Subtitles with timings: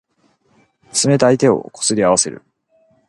[1.05, 2.41] 冷たい手をこすり合わせる。